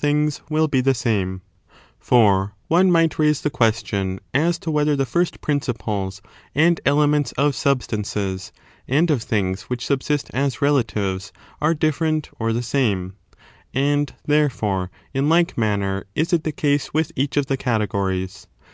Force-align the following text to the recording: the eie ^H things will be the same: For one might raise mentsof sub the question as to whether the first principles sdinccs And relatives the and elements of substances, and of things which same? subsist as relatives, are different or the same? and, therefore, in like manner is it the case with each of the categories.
the 0.02 0.08
eie 0.08 0.08
^H 0.08 0.12
things 0.12 0.40
will 0.48 0.66
be 0.66 0.80
the 0.80 0.94
same: 0.94 1.42
For 1.98 2.54
one 2.68 2.90
might 2.90 3.18
raise 3.18 3.40
mentsof 3.42 3.42
sub 3.42 3.42
the 3.42 3.50
question 3.50 4.20
as 4.32 4.58
to 4.60 4.70
whether 4.70 4.96
the 4.96 5.04
first 5.04 5.42
principles 5.42 6.22
sdinccs 6.22 6.26
And 6.54 6.54
relatives 6.54 6.54
the 6.54 6.60
and 6.62 6.80
elements 6.86 7.32
of 7.32 7.54
substances, 7.54 8.52
and 8.88 9.10
of 9.10 9.22
things 9.22 9.62
which 9.64 9.82
same? 9.86 9.98
subsist 10.00 10.30
as 10.32 10.62
relatives, 10.62 11.34
are 11.60 11.74
different 11.74 12.30
or 12.38 12.54
the 12.54 12.62
same? 12.62 13.12
and, 13.74 14.14
therefore, 14.24 14.90
in 15.12 15.28
like 15.28 15.58
manner 15.58 16.06
is 16.14 16.32
it 16.32 16.44
the 16.44 16.50
case 16.52 16.94
with 16.94 17.12
each 17.14 17.36
of 17.36 17.44
the 17.48 17.58
categories. 17.58 18.46